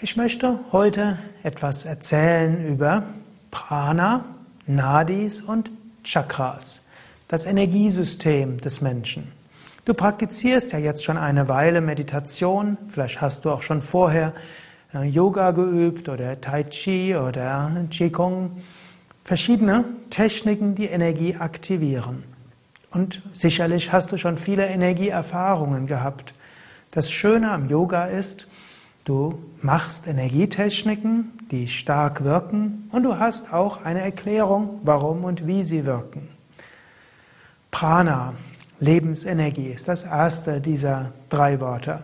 [0.00, 3.02] Ich möchte heute etwas erzählen über
[3.50, 4.24] Prana,
[4.66, 5.70] Nadis und
[6.04, 6.80] Chakras,
[7.28, 9.30] das Energiesystem des Menschen.
[9.84, 14.32] Du praktizierst ja jetzt schon eine Weile Meditation, vielleicht hast du auch schon vorher
[14.94, 18.62] äh, Yoga geübt oder Tai Chi oder Qigong,
[19.22, 22.24] verschiedene Techniken, die Energie aktivieren.
[22.90, 26.34] Und sicherlich hast du schon viele Energieerfahrungen gehabt.
[26.90, 28.48] Das Schöne am Yoga ist,
[29.04, 35.62] du machst Energietechniken, die stark wirken und du hast auch eine Erklärung, warum und wie
[35.62, 36.28] sie wirken.
[37.70, 38.34] Prana,
[38.80, 42.02] Lebensenergie, ist das erste dieser drei Worte.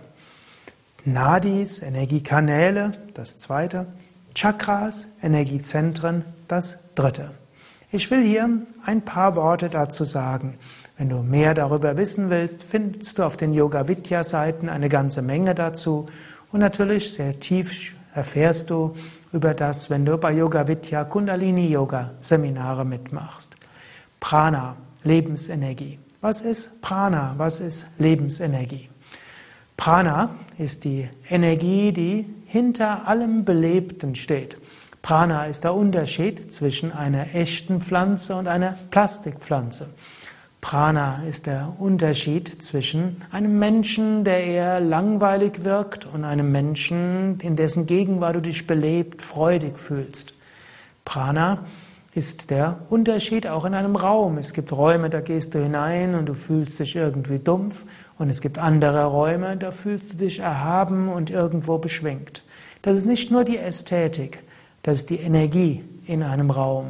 [1.04, 3.86] Nadis, Energiekanäle, das zweite.
[4.34, 7.34] Chakras, Energiezentren, das dritte.
[7.90, 8.48] Ich will hier
[8.84, 10.58] ein paar Worte dazu sagen.
[10.98, 15.20] Wenn du mehr darüber wissen willst, findest du auf den Yoga Vidya Seiten eine ganze
[15.20, 16.06] Menge dazu
[16.52, 18.94] und natürlich sehr tief erfährst du
[19.32, 23.54] über das, wenn du bei Yoga Vidya Kundalini Yoga Seminare mitmachst.
[24.20, 25.98] Prana, Lebensenergie.
[26.22, 27.34] Was ist Prana?
[27.36, 28.88] Was ist Lebensenergie?
[29.76, 34.56] Prana ist die Energie, die hinter allem Belebten steht.
[35.02, 39.88] Prana ist der Unterschied zwischen einer echten Pflanze und einer Plastikpflanze.
[40.60, 47.56] Prana ist der Unterschied zwischen einem Menschen, der eher langweilig wirkt, und einem Menschen, in
[47.56, 50.34] dessen Gegenwart du dich belebt, freudig fühlst.
[51.04, 51.58] Prana
[52.14, 54.38] ist der Unterschied auch in einem Raum.
[54.38, 57.84] Es gibt Räume, da gehst du hinein und du fühlst dich irgendwie dumpf,
[58.18, 62.42] und es gibt andere Räume, da fühlst du dich erhaben und irgendwo beschwingt.
[62.82, 64.42] Das ist nicht nur die Ästhetik,
[64.82, 66.86] das ist die Energie in einem Raum.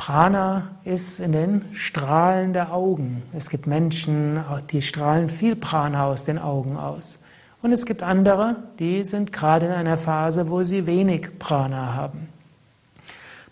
[0.00, 3.22] Prana ist in den Strahlen der Augen.
[3.34, 7.18] Es gibt Menschen, die strahlen viel Prana aus den Augen aus.
[7.60, 12.30] Und es gibt andere, die sind gerade in einer Phase, wo sie wenig Prana haben.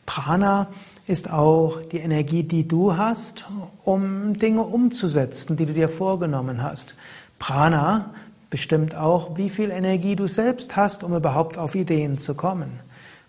[0.06, 0.68] Prana
[1.06, 3.44] ist auch die Energie, die du hast,
[3.84, 6.94] um Dinge umzusetzen, die du dir vorgenommen hast.
[7.38, 8.14] Prana
[8.48, 12.80] bestimmt auch, wie viel Energie du selbst hast, um überhaupt auf Ideen zu kommen.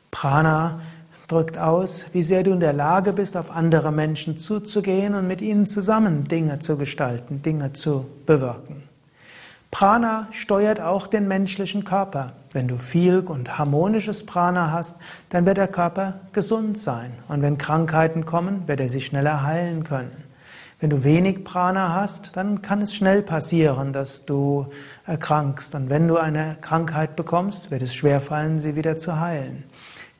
[0.09, 0.79] Prana
[1.29, 5.41] drückt aus, wie sehr du in der Lage bist, auf andere Menschen zuzugehen und mit
[5.41, 8.83] ihnen zusammen Dinge zu gestalten, Dinge zu bewirken.
[9.71, 12.33] Prana steuert auch den menschlichen Körper.
[12.51, 14.95] Wenn du viel und harmonisches Prana hast,
[15.29, 17.13] dann wird der Körper gesund sein.
[17.27, 20.23] Und wenn Krankheiten kommen, wird er sich schneller heilen können.
[20.79, 24.67] Wenn du wenig Prana hast, dann kann es schnell passieren, dass du
[25.05, 25.75] erkrankst.
[25.75, 29.65] Und wenn du eine Krankheit bekommst, wird es schwerfallen, sie wieder zu heilen.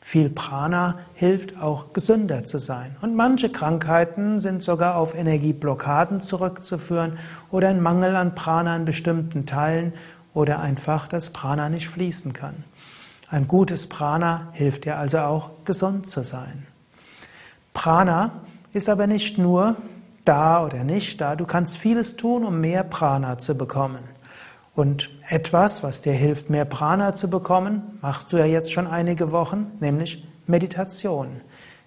[0.09, 2.95] Viel Prana hilft auch gesünder zu sein.
[3.01, 7.19] Und manche Krankheiten sind sogar auf Energieblockaden zurückzuführen
[7.51, 9.93] oder ein Mangel an Prana in bestimmten Teilen
[10.33, 12.63] oder einfach, dass Prana nicht fließen kann.
[13.29, 16.65] Ein gutes Prana hilft dir also auch, gesund zu sein.
[17.75, 18.31] Prana
[18.73, 19.75] ist aber nicht nur
[20.25, 21.35] da oder nicht da.
[21.35, 24.01] Du kannst vieles tun, um mehr Prana zu bekommen.
[24.73, 29.31] Und etwas, was dir hilft, mehr Prana zu bekommen, machst du ja jetzt schon einige
[29.31, 31.41] Wochen, nämlich Meditation.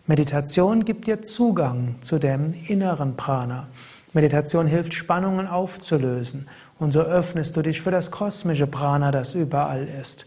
[0.06, 3.68] Meditation gibt dir Zugang zu dem inneren Prana.
[4.12, 6.46] Meditation hilft, Spannungen aufzulösen.
[6.78, 10.26] Und so öffnest du dich für das kosmische Prana, das überall ist.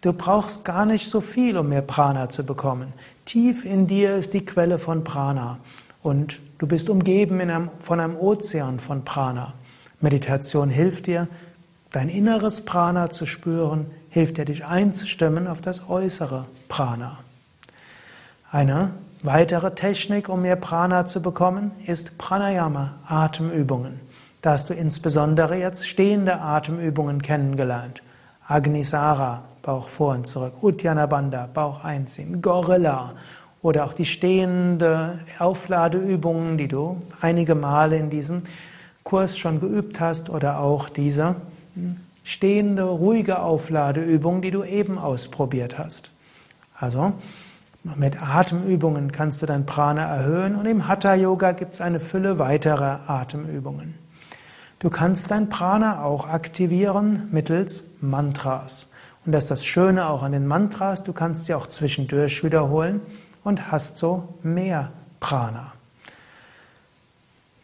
[0.00, 2.92] Du brauchst gar nicht so viel, um mehr Prana zu bekommen.
[3.26, 5.58] Tief in dir ist die Quelle von Prana.
[6.02, 9.52] Und du bist umgeben einem, von einem Ozean von Prana.
[10.00, 11.28] Meditation hilft dir,
[11.92, 17.18] Dein inneres Prana zu spüren, hilft dir, dich einzustimmen auf das äußere Prana.
[18.52, 18.92] Eine
[19.22, 24.00] weitere Technik, um mehr Prana zu bekommen, ist Pranayama, Atemübungen.
[24.40, 28.02] Da hast du insbesondere jetzt stehende Atemübungen kennengelernt.
[28.46, 33.14] Agnisara, Bauch vor und zurück, Uddiyana Bauch einziehen, Gorilla
[33.62, 38.42] oder auch die stehende Aufladeübungen, die du einige Male in diesem
[39.02, 41.36] Kurs schon geübt hast oder auch diese
[42.24, 46.10] stehende, ruhige Aufladeübung, die du eben ausprobiert hast.
[46.74, 47.12] Also
[47.82, 52.38] mit Atemübungen kannst du dein Prana erhöhen und im Hatha Yoga gibt es eine Fülle
[52.38, 53.94] weiterer Atemübungen.
[54.78, 58.88] Du kannst dein Prana auch aktivieren mittels Mantras.
[59.26, 63.00] Und das ist das Schöne auch an den Mantras, du kannst sie auch zwischendurch wiederholen
[63.44, 64.90] und hast so mehr
[65.20, 65.72] Prana.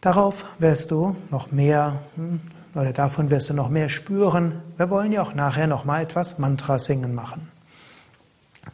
[0.01, 2.39] Darauf wirst du noch mehr hm,
[2.75, 4.61] oder davon wirst du noch mehr spüren.
[4.77, 7.49] Wir wollen ja auch nachher noch mal etwas Mantra singen machen.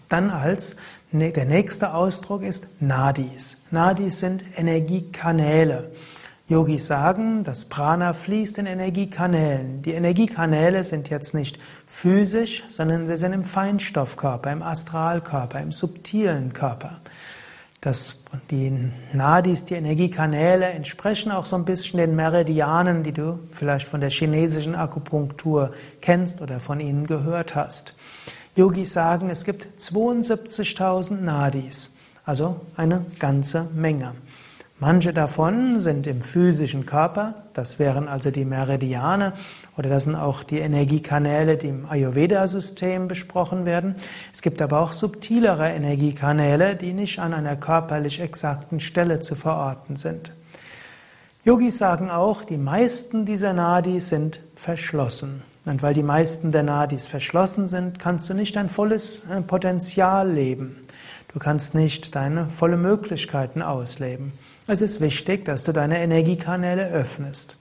[0.10, 0.76] Dann als
[1.12, 3.58] der nächste Ausdruck ist Nadis.
[3.72, 5.92] Nadis sind Energiekanäle.
[6.50, 9.82] Yogis sagen, das Prana fließt in Energiekanälen.
[9.82, 11.58] Die Energiekanäle sind jetzt nicht
[11.88, 17.00] physisch, sondern sie sind im Feinstoffkörper, im Astralkörper, im subtilen Körper.
[17.84, 18.16] Das,
[18.50, 18.72] die
[19.12, 24.10] Nadis, die Energiekanäle, entsprechen auch so ein bisschen den Meridianen, die du vielleicht von der
[24.10, 27.94] chinesischen Akupunktur kennst oder von ihnen gehört hast.
[28.56, 31.92] Yogis sagen, es gibt 72.000 Nadis,
[32.24, 34.14] also eine ganze Menge.
[34.80, 39.34] Manche davon sind im physischen Körper, das wären also die Meridiane
[39.78, 43.96] oder das sind auch die Energiekanäle, die im Ayurveda-System besprochen werden.
[44.34, 49.96] Es gibt aber auch subtilere Energiekanäle, die nicht an einer körperlich exakten Stelle zu verorten
[49.96, 50.32] sind.
[51.46, 55.44] Yogis sagen auch, die meisten dieser Nadis sind verschlossen.
[55.66, 60.30] Und weil die meisten der Nadis verschlossen sind, kannst du nicht dein volles äh, Potenzial
[60.30, 60.78] leben.
[61.32, 64.34] Du kannst nicht deine volle Möglichkeiten ausleben.
[64.66, 67.58] Es ist wichtig, dass du deine Energiekanäle öffnest.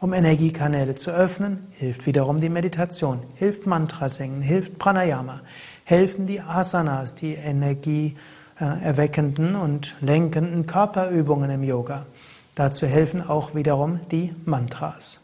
[0.00, 5.42] Um Energiekanäle zu öffnen, hilft wiederum die Meditation, hilft Mantra singen, hilft Pranayama,
[5.84, 12.06] helfen die Asanas, die energieerweckenden und lenkenden Körperübungen im Yoga.
[12.54, 15.20] Dazu helfen auch wiederum die Mantras.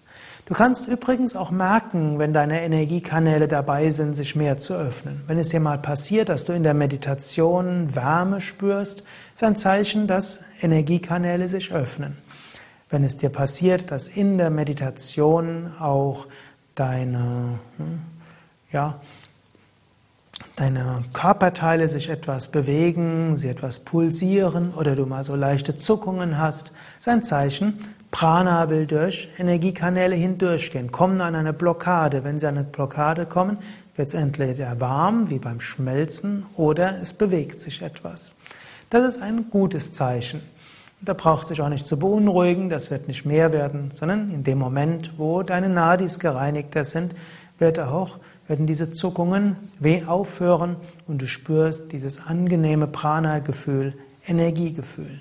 [0.46, 5.22] Du kannst übrigens auch merken, wenn deine Energiekanäle dabei sind, sich mehr zu öffnen.
[5.28, 9.04] Wenn es dir mal passiert, dass du in der Meditation Wärme spürst,
[9.34, 12.18] ist ein Zeichen, dass Energiekanäle sich öffnen.
[12.90, 16.26] Wenn es dir passiert, dass in der Meditation auch
[16.74, 18.00] deine, hm,
[18.72, 19.00] ja,
[20.56, 26.72] deine Körperteile sich etwas bewegen, sie etwas pulsieren oder du mal so leichte Zuckungen hast,
[26.98, 27.78] ist ein Zeichen,
[28.12, 32.22] Prana will durch Energiekanäle hindurchgehen, kommen an eine Blockade.
[32.22, 33.58] Wenn sie an eine Blockade kommen,
[33.96, 38.36] wird es entweder warm, wie beim Schmelzen, oder es bewegt sich etwas.
[38.90, 40.42] Das ist ein gutes Zeichen.
[41.00, 44.58] Da braucht sich auch nicht zu beunruhigen, das wird nicht mehr werden, sondern in dem
[44.58, 47.14] Moment, wo deine Nadis gereinigter sind,
[47.58, 50.76] wird auch, werden diese Zuckungen weh aufhören
[51.08, 53.94] und du spürst dieses angenehme Prana-Gefühl,
[54.28, 55.20] Energiegefühl.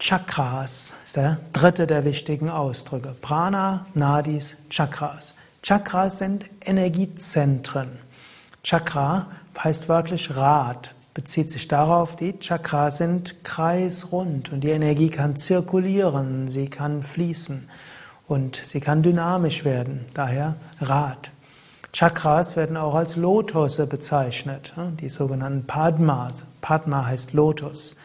[0.00, 3.14] Chakras ist der dritte der wichtigen Ausdrücke.
[3.20, 5.34] Prana, Nadis, Chakras.
[5.62, 7.90] Chakras sind Energiezentren.
[8.64, 9.26] Chakra
[9.62, 16.48] heißt wörtlich Rad, bezieht sich darauf, die Chakras sind kreisrund und die Energie kann zirkulieren,
[16.48, 17.68] sie kann fließen
[18.26, 21.30] und sie kann dynamisch werden, daher Rad.
[21.92, 26.44] Chakras werden auch als Lotusse bezeichnet, die sogenannten Padmas.
[26.62, 27.96] Padma heißt Lotus.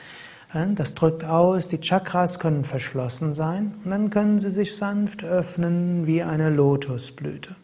[0.75, 6.07] Das drückt aus, die Chakras können verschlossen sein und dann können sie sich sanft öffnen
[6.07, 7.57] wie eine Lotusblüte.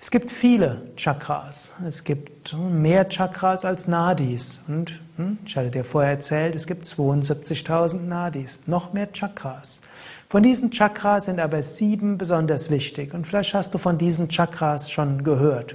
[0.00, 1.72] Es gibt viele Chakras.
[1.84, 4.60] Es gibt mehr Chakras als Nadis.
[4.68, 8.60] Und hm, ich hatte dir vorher erzählt, es gibt 72.000 Nadis.
[8.66, 9.80] Noch mehr Chakras.
[10.28, 13.14] Von diesen Chakras sind aber sieben besonders wichtig.
[13.14, 15.74] Und vielleicht hast du von diesen Chakras schon gehört.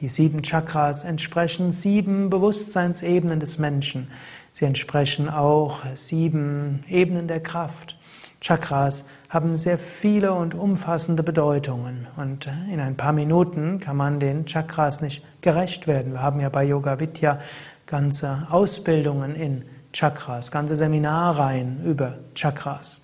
[0.00, 4.08] Die sieben Chakras entsprechen sieben Bewusstseinsebenen des Menschen.
[4.56, 7.98] Sie entsprechen auch sieben Ebenen der Kraft.
[8.40, 14.46] Chakras haben sehr viele und umfassende Bedeutungen und in ein paar Minuten kann man den
[14.46, 16.12] Chakras nicht gerecht werden.
[16.12, 17.40] Wir haben ja bei Yoga Vidya
[17.86, 23.00] ganze Ausbildungen in Chakras, ganze Seminarreihen über Chakras.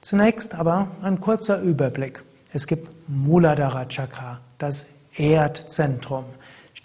[0.00, 2.24] Zunächst aber ein kurzer Überblick.
[2.52, 6.24] Es gibt Muladhara Chakra, das Erdzentrum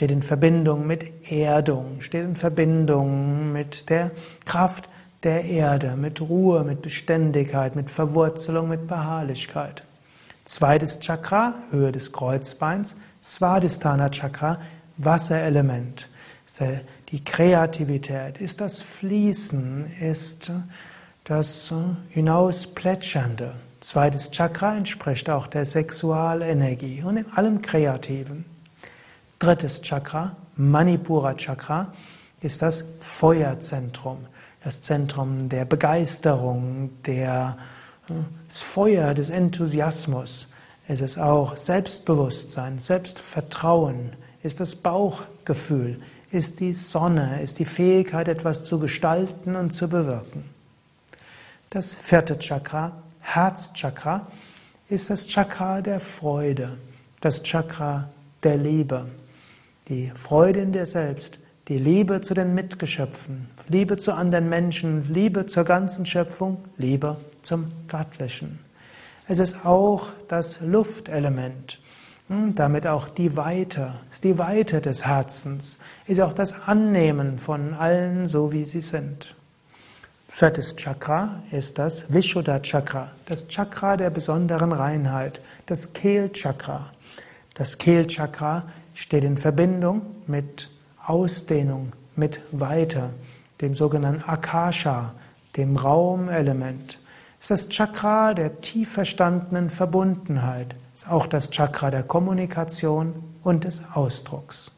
[0.02, 4.10] steht in Verbindung mit Erdung, steht in Verbindung mit der
[4.46, 4.90] Kraft
[5.22, 9.84] der Erde, mit Ruhe, mit Beständigkeit, mit Verwurzelung, mit Beharrlichkeit.
[10.44, 14.58] Zweites Chakra, Höhe des Kreuzbeins, Svadhisthana Chakra,
[14.98, 16.10] Wasserelement.
[17.10, 20.52] Die Kreativität, ist das Fließen, ist
[21.26, 21.72] das
[22.10, 23.54] Hinausplätschernde.
[23.82, 28.51] Zweites Chakra entspricht auch der Sexualenergie und allem Kreativen.
[29.42, 31.92] Drittes Chakra, Manipura Chakra,
[32.42, 34.28] ist das Feuerzentrum,
[34.64, 37.58] das Zentrum der Begeisterung, der,
[38.08, 38.14] äh,
[38.48, 40.48] das Feuer des Enthusiasmus.
[40.88, 44.12] Es ist auch Selbstbewusstsein, Selbstvertrauen,
[44.44, 50.52] ist das Bauchgefühl, ist die Sonne, ist die Fähigkeit, etwas zu gestalten und zu bewirken.
[51.72, 54.28] Das vierte Chakra, Herzchakra,
[54.88, 56.78] ist das Chakra der Freude,
[57.22, 58.08] das Chakra
[58.44, 59.10] der Liebe
[59.92, 65.48] die Freude in dir selbst, die Liebe zu den Mitgeschöpfen, Liebe zu anderen Menschen, Liebe
[65.48, 68.60] zur ganzen Schöpfung, Liebe zum Göttlichen.
[69.28, 71.82] Es ist auch das Luftelement,
[72.30, 78.28] hm, damit auch die Weite, die Weite des Herzens, ist auch das Annehmen von allen
[78.28, 79.36] so, wie sie sind.
[80.30, 86.92] Viertes Chakra ist das Vishuddha Chakra, das Chakra der besonderen Reinheit, das Kehlchakra.
[87.54, 90.70] Das Kehlchakra steht in Verbindung mit
[91.06, 93.12] Ausdehnung, mit Weite,
[93.62, 95.14] dem sogenannten Akasha,
[95.58, 97.00] dem Raumelement.
[97.40, 100.76] Es ist das Chakra der tief verstandenen Verbundenheit.
[100.94, 104.72] Es ist auch das Chakra der Kommunikation und des Ausdrucks.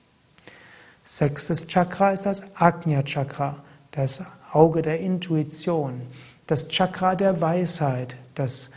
[1.04, 3.58] Sechstes Chakra ist das Agnya Chakra,
[3.92, 6.02] das Auge der Intuition,
[6.48, 8.70] das Chakra der Weisheit, das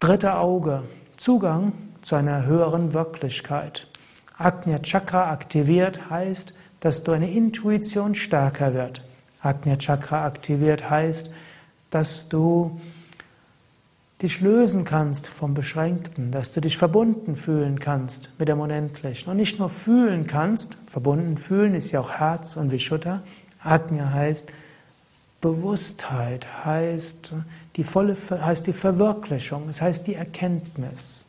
[0.00, 0.84] dritte Auge,
[1.16, 3.88] Zugang zu einer höheren Wirklichkeit.
[4.36, 9.02] Agnya Chakra aktiviert heißt, dass deine Intuition stärker wird.
[9.40, 11.30] Agnya Chakra aktiviert heißt,
[11.90, 12.80] dass du
[14.22, 19.30] dich lösen kannst vom Beschränkten, dass du dich verbunden fühlen kannst mit dem Unendlichen.
[19.30, 23.22] Und nicht nur fühlen kannst, verbunden fühlen ist ja auch Herz und Vishuddha.
[23.60, 24.48] Agnya heißt
[25.40, 27.34] Bewusstheit, heißt
[27.76, 31.26] die volle, heißt die Verwirklichung, es heißt die Erkenntnis.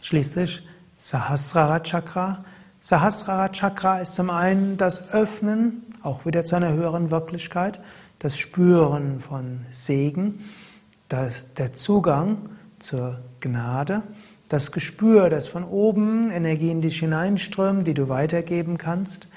[0.00, 0.62] Schließlich
[1.04, 2.42] Sahasrara Chakra.
[2.80, 7.78] Sahasrara Chakra ist zum einen das Öffnen, auch wieder zu einer höheren Wirklichkeit,
[8.20, 10.42] das Spüren von Segen,
[11.08, 14.02] das, der Zugang zur Gnade,
[14.48, 19.28] das Gespür, das von oben Energie in dich hineinströmt, die du weitergeben kannst.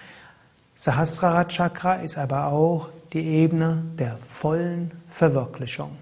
[0.74, 5.98] Sahasrara Chakra ist aber auch die Ebene der vollen Verwirklichung.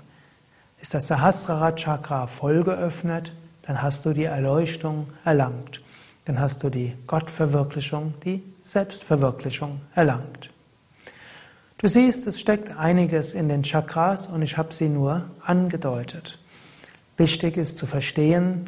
[0.80, 3.34] Ist das Sahasrara Chakra voll geöffnet,
[3.68, 5.82] dann hast du die Erleuchtung erlangt.
[6.26, 10.50] Dann hast du die Gottverwirklichung, die Selbstverwirklichung erlangt.
[11.78, 16.40] Du siehst, es steckt einiges in den Chakras und ich habe sie nur angedeutet.
[17.18, 18.66] Wichtig ist zu verstehen,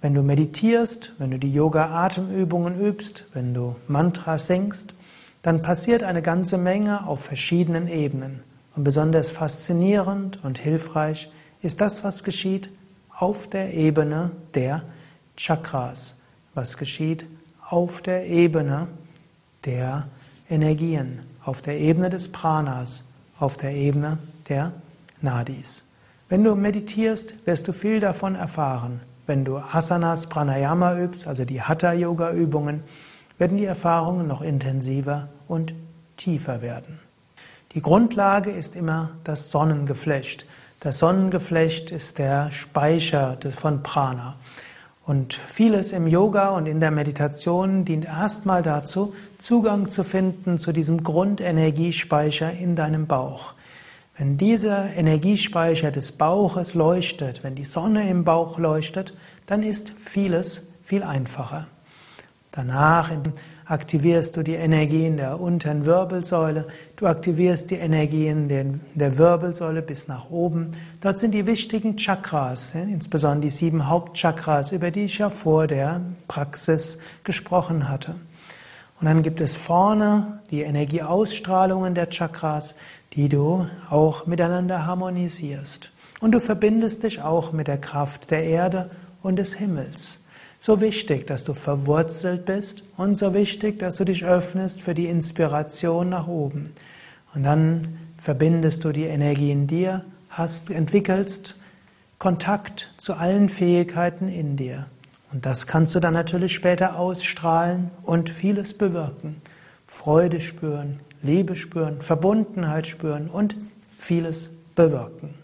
[0.00, 4.94] wenn du meditierst, wenn du die Yoga-Atemübungen übst, wenn du Mantras singst,
[5.42, 8.42] dann passiert eine ganze Menge auf verschiedenen Ebenen.
[8.76, 11.30] Und besonders faszinierend und hilfreich
[11.62, 12.70] ist das, was geschieht
[13.16, 14.82] auf der Ebene der
[15.36, 16.14] Chakras,
[16.54, 17.26] was geschieht
[17.68, 18.88] auf der Ebene
[19.64, 20.08] der
[20.48, 23.02] Energien, auf der Ebene des Pranas,
[23.38, 24.18] auf der Ebene
[24.48, 24.72] der
[25.20, 25.84] Nadis.
[26.28, 29.00] Wenn du meditierst, wirst du viel davon erfahren.
[29.26, 32.82] Wenn du Asanas, Pranayama übst, also die Hatha-Yoga-Übungen,
[33.38, 35.74] werden die Erfahrungen noch intensiver und
[36.16, 37.00] tiefer werden.
[37.72, 40.46] Die Grundlage ist immer das Sonnengeflecht.
[40.84, 44.36] Das Sonnengeflecht ist der Speicher von Prana.
[45.06, 50.72] Und vieles im Yoga und in der Meditation dient erstmal dazu, Zugang zu finden zu
[50.72, 53.54] diesem Grundenergiespeicher in deinem Bauch.
[54.18, 60.66] Wenn dieser Energiespeicher des Bauches leuchtet, wenn die Sonne im Bauch leuchtet, dann ist vieles
[60.82, 61.66] viel einfacher.
[62.50, 63.10] Danach
[63.66, 66.66] aktivierst du die Energien der unteren Wirbelsäule,
[66.96, 68.48] du aktivierst die Energien
[68.94, 70.72] der Wirbelsäule bis nach oben.
[71.00, 76.02] Dort sind die wichtigen Chakras, insbesondere die sieben Hauptchakras, über die ich ja vor der
[76.28, 78.14] Praxis gesprochen hatte.
[79.00, 82.74] Und dann gibt es vorne die Energieausstrahlungen der Chakras,
[83.14, 85.90] die du auch miteinander harmonisierst.
[86.20, 88.90] Und du verbindest dich auch mit der Kraft der Erde
[89.22, 90.20] und des Himmels.
[90.66, 95.08] So wichtig, dass du verwurzelt bist und so wichtig, dass du dich öffnest für die
[95.08, 96.72] Inspiration nach oben.
[97.34, 101.56] Und dann verbindest du die Energie in dir, hast, entwickelst
[102.18, 104.86] Kontakt zu allen Fähigkeiten in dir.
[105.34, 109.42] Und das kannst du dann natürlich später ausstrahlen und vieles bewirken.
[109.86, 113.54] Freude spüren, Liebe spüren, Verbundenheit spüren und
[113.98, 115.43] vieles bewirken.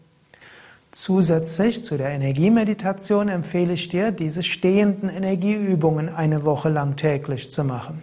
[0.93, 7.63] Zusätzlich zu der Energiemeditation empfehle ich dir, diese stehenden Energieübungen eine Woche lang täglich zu
[7.63, 8.03] machen.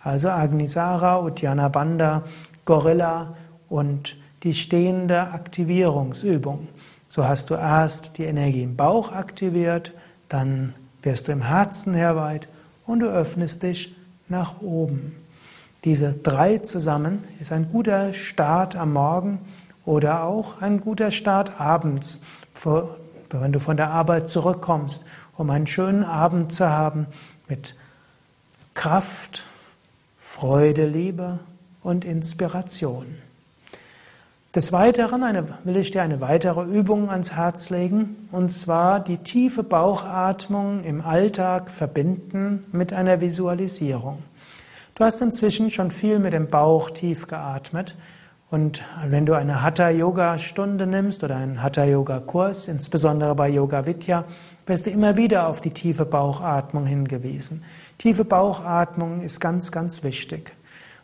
[0.00, 2.22] Also Agnisara, Uddiyana Bandha,
[2.64, 3.34] Gorilla
[3.68, 6.68] und die stehende Aktivierungsübung.
[7.08, 9.92] So hast du erst die Energie im Bauch aktiviert,
[10.28, 12.46] dann wirst du im Herzen herweit
[12.86, 13.96] und du öffnest dich
[14.28, 15.16] nach oben.
[15.84, 19.40] Diese drei zusammen ist ein guter Start am Morgen
[19.84, 22.20] oder auch ein guter Start abends,
[23.30, 25.04] wenn du von der Arbeit zurückkommst,
[25.36, 27.06] um einen schönen Abend zu haben
[27.48, 27.74] mit
[28.74, 29.44] Kraft,
[30.18, 31.38] Freude, Liebe
[31.82, 33.06] und Inspiration.
[34.54, 39.18] Des Weiteren eine, will ich dir eine weitere Übung ans Herz legen, und zwar die
[39.18, 44.24] tiefe Bauchatmung im Alltag verbinden mit einer Visualisierung.
[44.96, 47.94] Du hast inzwischen schon viel mit dem Bauch tief geatmet.
[48.50, 54.24] Und wenn du eine Hatha-Yoga-Stunde nimmst oder einen Hatha-Yoga-Kurs, insbesondere bei Yoga Vidya,
[54.66, 57.60] wirst du immer wieder auf die tiefe Bauchatmung hingewiesen.
[57.98, 60.52] Tiefe Bauchatmung ist ganz, ganz wichtig.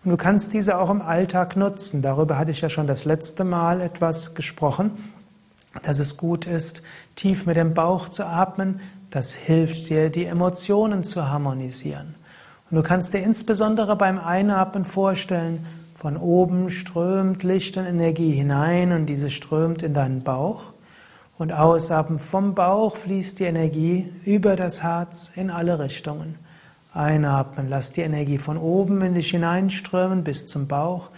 [0.04, 2.02] Und du kannst diese auch im Alltag nutzen.
[2.02, 4.90] Darüber hatte ich ja schon das letzte Mal etwas gesprochen,
[5.82, 6.82] dass es gut ist,
[7.14, 8.80] tief mit dem Bauch zu atmen.
[9.10, 12.16] Das hilft dir, die Emotionen zu harmonisieren.
[12.70, 15.64] Und du kannst dir insbesondere beim Einatmen vorstellen,
[16.06, 20.72] von oben strömt Licht und Energie hinein und diese strömt in deinen Bauch.
[21.36, 26.36] Und ausatmen vom Bauch fließt die Energie über das Herz in alle Richtungen.
[26.94, 31.08] Einatmen, lass die Energie von oben in dich hineinströmen bis zum Bauch.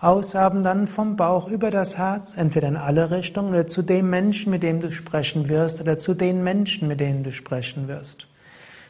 [0.00, 4.50] Ausatmen dann vom Bauch über das Herz, entweder in alle Richtungen oder zu dem Menschen,
[4.50, 8.26] mit dem du sprechen wirst, oder zu den Menschen, mit denen du sprechen wirst.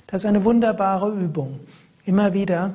[0.06, 1.60] Das ist eine wunderbare Übung.
[2.06, 2.72] Immer wieder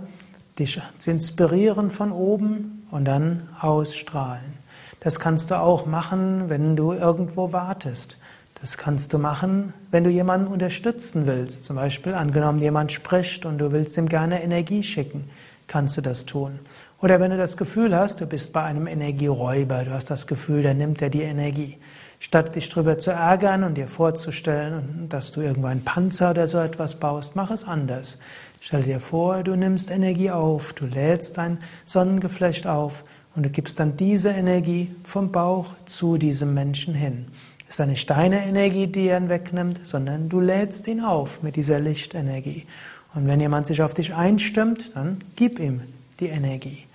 [0.60, 4.58] dich zu inspirieren von oben und dann ausstrahlen.
[5.00, 8.18] Das kannst du auch machen, wenn du irgendwo wartest.
[8.60, 11.64] Das kannst du machen, wenn du jemanden unterstützen willst.
[11.64, 15.26] Zum Beispiel angenommen, jemand spricht und du willst ihm gerne Energie schicken,
[15.68, 16.58] kannst du das tun.
[17.00, 20.64] Oder wenn du das Gefühl hast, du bist bei einem Energieräuber, du hast das Gefühl,
[20.64, 21.78] der nimmt dir die Energie.
[22.20, 26.58] Statt dich darüber zu ärgern und dir vorzustellen, dass du irgendwo einen Panzer oder so
[26.58, 28.18] etwas baust, mach es anders.
[28.60, 33.04] Stell dir vor, du nimmst Energie auf, du lädst dein Sonnengeflecht auf
[33.36, 37.28] und du gibst dann diese Energie vom Bauch zu diesem Menschen hin.
[37.70, 41.80] Es ist nicht deine Energie, die er wegnimmt, sondern du lädst ihn auf mit dieser
[41.80, 42.66] Lichtenergie.
[43.14, 45.82] Und wenn jemand sich auf dich einstimmt, dann gib ihm
[46.20, 46.87] die Energie.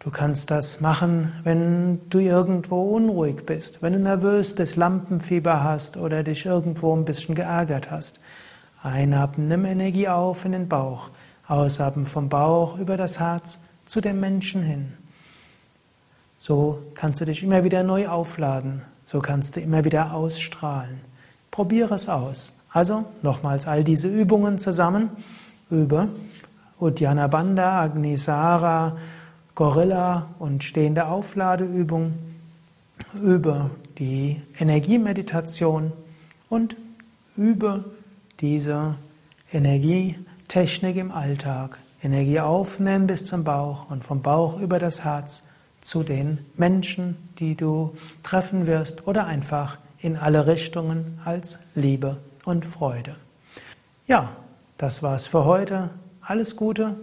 [0.00, 5.96] Du kannst das machen, wenn du irgendwo unruhig bist, wenn du nervös bist, Lampenfieber hast
[5.96, 8.20] oder dich irgendwo ein bisschen geärgert hast.
[8.80, 11.10] Einatmen, nimm Energie auf in den Bauch.
[11.48, 14.92] Ausatmen vom Bauch über das Herz zu dem Menschen hin.
[16.38, 18.82] So kannst du dich immer wieder neu aufladen.
[19.02, 21.00] So kannst du immer wieder ausstrahlen.
[21.50, 22.54] Probiere es aus.
[22.70, 25.10] Also nochmals all diese Übungen zusammen
[25.70, 26.08] über
[26.78, 28.96] Uddiyana Bandha, Agnisara,
[29.58, 32.12] Gorilla und stehende Aufladeübung,
[33.20, 35.92] über die Energiemeditation
[36.48, 36.76] und
[37.36, 37.84] über
[38.38, 38.94] diese
[39.52, 41.80] Energietechnik im Alltag.
[42.04, 45.42] Energie aufnehmen bis zum Bauch und vom Bauch über das Herz
[45.80, 52.64] zu den Menschen, die du treffen wirst oder einfach in alle Richtungen als Liebe und
[52.64, 53.16] Freude.
[54.06, 54.36] Ja,
[54.76, 55.90] das war's für heute.
[56.20, 56.94] Alles Gute,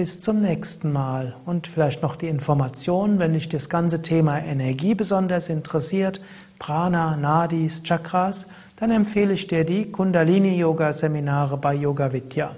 [0.00, 1.36] bis zum nächsten Mal.
[1.44, 6.22] Und vielleicht noch die Information, wenn dich das ganze Thema Energie besonders interessiert,
[6.58, 12.52] Prana, Nadis, Chakras, dann empfehle ich dir die Kundalini Yoga Seminare bei Yoga Vidya.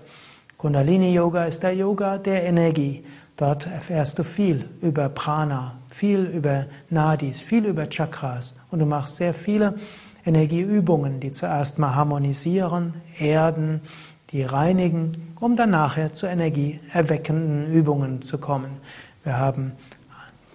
[0.56, 3.02] Kundalini Yoga ist der Yoga der Energie.
[3.36, 9.16] Dort erfährst du viel über Prana, viel über Nadis, viel über Chakras und du machst
[9.16, 9.74] sehr viele
[10.24, 13.80] Energieübungen, die zuerst mal harmonisieren, erden,
[14.32, 18.78] die reinigen, um dann nachher zu energieerweckenden Übungen zu kommen.
[19.24, 19.72] Wir haben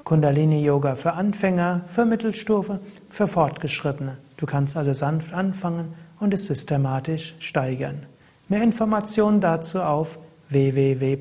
[0.04, 4.18] Kundalini Yoga für Anfänger, für Mittelstufe, für Fortgeschrittene.
[4.38, 8.06] Du kannst also sanft anfangen und es systematisch steigern.
[8.50, 11.18] Mehr Informationen dazu auf www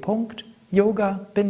[0.70, 1.46] yoga-vidya.de